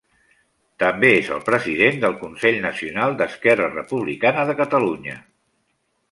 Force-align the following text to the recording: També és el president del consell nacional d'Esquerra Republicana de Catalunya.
També 0.83 1.09
és 1.17 1.27
el 1.33 1.41
president 1.49 1.99
del 2.05 2.15
consell 2.23 2.57
nacional 2.63 3.13
d'Esquerra 3.19 3.67
Republicana 3.75 4.47
de 4.51 4.55
Catalunya. 4.63 5.19